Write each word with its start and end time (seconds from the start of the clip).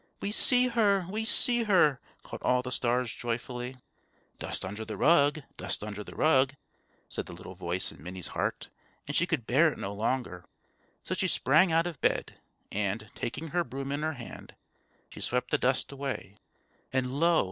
"We 0.19 0.31
see 0.31 0.69
her! 0.69 1.05
we 1.11 1.23
see 1.25 1.61
her!" 1.65 1.99
called 2.23 2.41
all 2.41 2.63
the 2.63 2.71
stars 2.71 3.13
joyfully. 3.13 3.75
"Dust 4.39 4.65
under 4.65 4.83
the 4.83 4.97
rug! 4.97 5.41
dust 5.57 5.83
under 5.83 6.03
the 6.03 6.15
rug!" 6.15 6.55
said 7.07 7.27
the 7.27 7.33
little 7.33 7.53
voice 7.53 7.91
in 7.91 8.01
Minnie's 8.01 8.29
heart, 8.29 8.69
and 9.05 9.15
she 9.15 9.27
could 9.27 9.45
bear 9.45 9.71
it 9.71 9.77
no 9.77 9.93
longer. 9.93 10.43
So 11.03 11.13
she 11.13 11.27
sprang 11.27 11.71
out 11.71 11.85
of 11.85 12.01
bed, 12.01 12.39
and, 12.71 13.11
taking 13.13 13.49
her 13.49 13.63
broom 13.63 13.91
in 13.91 14.01
her 14.01 14.13
hand, 14.13 14.55
she 15.07 15.19
swept 15.21 15.51
the 15.51 15.59
dust 15.59 15.91
away; 15.91 16.35
and 16.91 17.19
lo! 17.19 17.39